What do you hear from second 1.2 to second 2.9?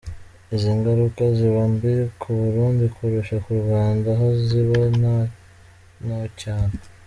ziba mbi ku Burundi